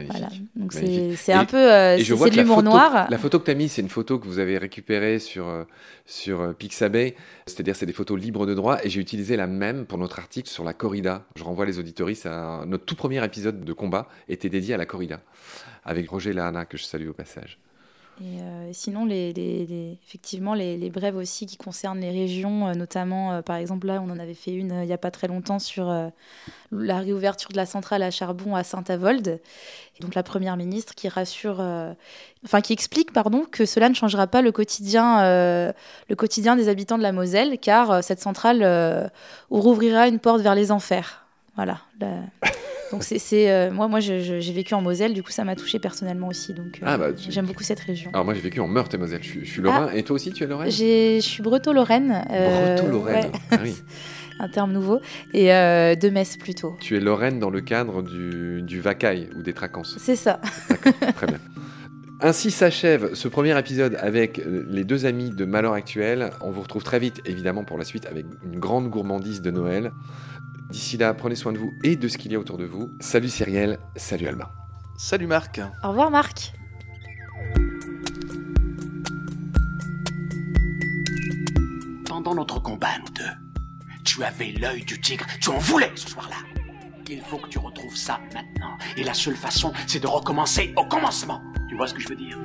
[0.04, 0.30] Voilà.
[0.56, 3.08] Donc c'est un peu euh, c'est de l'humour noir.
[3.10, 5.64] la photo que tu as mise, c'est une photo que vous avez récupérée sur, euh,
[6.06, 7.16] sur euh, Pixabay.
[7.46, 8.78] C'est-à-dire, c'est des photos libres de droit.
[8.84, 11.26] Et j'ai utilisé la même pour notre article sur la corrida.
[11.36, 14.86] Je renvoie les auditoristes à notre tout premier épisode de combat était dédié à la
[14.86, 15.22] corrida.
[15.84, 17.60] Avec Roger Lahana, que je salue au passage.
[18.21, 23.34] Et euh, sinon, les, les- effectivement, les, brèves aussi qui concernent les régions, euh, notamment,
[23.34, 25.60] euh, par exemple, là, on en avait fait une il n'y a pas très longtemps
[25.60, 25.93] sur
[26.71, 29.28] la réouverture de la centrale à charbon à Saint-Avold.
[29.28, 31.60] Et Donc la première ministre qui rassure,
[32.43, 36.97] enfin qui explique, pardon, que cela ne changera pas le quotidien, le quotidien des habitants
[36.97, 39.12] de la Moselle, car cette centrale
[39.49, 41.25] rouvrira une porte vers les enfers.
[41.56, 41.80] Voilà.
[42.96, 46.28] Donc c'est, euh, moi, moi, j'ai vécu en Moselle, du coup, ça m'a touché personnellement
[46.28, 46.54] aussi.
[46.54, 48.10] Donc euh, Ah, bah, tu- j'aime beaucoup cette région.
[48.14, 49.22] Alors, moi, j'ai vécu en Meurthe-et-Moselle.
[49.22, 49.90] Je, suis- je suis Lorrain.
[49.94, 50.72] Et toi aussi, tu es Lorraine?
[50.72, 52.24] J'ai- Je suis breton-lorraine.
[52.32, 53.26] euh, Breton-Lorraine.
[53.26, 53.76] ouais, Ah oui.
[54.40, 55.00] un terme nouveau.
[55.34, 56.76] Et euh, de Metz plutôt.
[56.80, 59.96] Tu es Lorraine dans le cadre du, du Vacaille ou des Tracances.
[60.00, 60.40] C'est ça.
[61.16, 61.40] Très bien.
[62.22, 66.30] Ainsi s'achève ce premier épisode avec euh, les deux amis de Malheur Actuel.
[66.42, 69.92] On vous retrouve très vite, évidemment, pour la suite avec une grande gourmandise de Noël.
[70.69, 72.91] D'ici là, prenez soin de vous et de ce qu'il y a autour de vous.
[72.99, 74.49] Salut Cyrielle, salut Albin.
[74.97, 75.62] Salut Marc.
[75.84, 76.54] Au revoir Marc.
[82.08, 86.38] Pendant notre combat, nous deux, tu avais l'œil du tigre, tu en voulais ce soir-là.
[87.08, 88.78] Il faut que tu retrouves ça maintenant.
[88.97, 91.41] Et la seule façon, c'est de recommencer au commencement.
[91.69, 92.39] Tu vois ce que je veux dire?